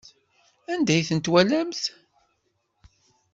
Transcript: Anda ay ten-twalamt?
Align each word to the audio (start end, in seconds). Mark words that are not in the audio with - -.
Anda 0.71 0.91
ay 0.93 1.03
ten-twalamt? 1.09 1.83